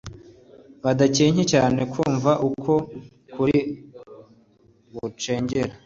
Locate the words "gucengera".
4.95-5.73